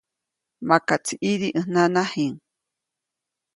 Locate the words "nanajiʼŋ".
1.73-2.33